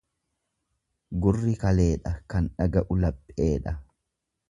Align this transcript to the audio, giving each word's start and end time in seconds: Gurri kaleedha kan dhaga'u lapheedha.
Gurri 1.27 1.53
kaleedha 1.65 2.17
kan 2.35 2.51
dhaga'u 2.57 3.01
lapheedha. 3.07 3.79